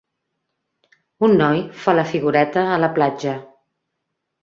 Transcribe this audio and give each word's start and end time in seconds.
Un 1.27 1.37
noi 1.43 1.63
fa 1.83 1.97
la 1.99 2.07
figuereta 2.15 2.67
a 2.73 2.83
la 2.87 2.93
platja. 2.99 3.39